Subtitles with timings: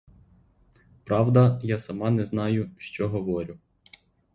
[1.05, 3.59] Правда, я сама не знаю, що говорю.